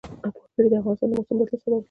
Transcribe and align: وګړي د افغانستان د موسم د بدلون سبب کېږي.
وګړي 0.51 0.69
د 0.71 0.73
افغانستان 0.79 1.07
د 1.09 1.13
موسم 1.17 1.35
د 1.35 1.37
بدلون 1.39 1.49
سبب 1.61 1.67
کېږي. 1.67 1.79